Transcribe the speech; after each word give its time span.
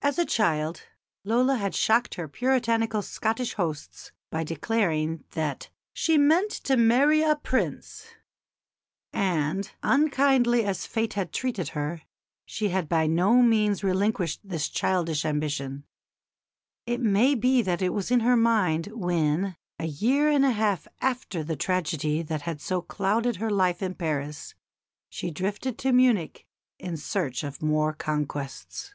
As 0.00 0.16
a 0.16 0.24
child 0.24 0.84
Lola 1.24 1.56
had 1.56 1.74
shocked 1.74 2.14
her 2.14 2.28
puritanical 2.28 3.02
Scottish 3.02 3.54
hosts 3.54 4.12
by 4.30 4.44
declaring 4.44 5.24
that 5.32 5.70
"she 5.92 6.16
meant 6.16 6.50
to 6.52 6.76
marry 6.76 7.20
a 7.20 7.34
Prince," 7.34 8.06
and 9.12 9.72
unkindly 9.82 10.64
as 10.64 10.86
fate 10.86 11.14
had 11.14 11.32
treated 11.32 11.70
her, 11.70 12.02
she 12.46 12.68
had 12.68 12.88
by 12.88 13.08
no 13.08 13.42
means 13.42 13.82
relinquished 13.82 14.40
this 14.44 14.68
childish 14.68 15.24
ambition. 15.24 15.84
It 16.86 17.00
may 17.00 17.34
be 17.34 17.60
that 17.62 17.82
it 17.82 17.92
was 17.92 18.12
in 18.12 18.20
her 18.20 18.36
mind 18.36 18.86
when, 18.92 19.56
a 19.80 19.86
year 19.86 20.30
and 20.30 20.44
a 20.44 20.52
half 20.52 20.86
after 21.00 21.42
the 21.42 21.56
tragedy 21.56 22.22
that 22.22 22.42
had 22.42 22.60
so 22.60 22.80
clouded 22.82 23.36
her 23.36 23.50
life 23.50 23.82
in 23.82 23.94
Paris, 23.96 24.54
she 25.10 25.32
drifted 25.32 25.76
to 25.78 25.90
Munich 25.92 26.46
in 26.78 26.96
search 26.96 27.42
of 27.42 27.60
more 27.60 27.92
conquests. 27.92 28.94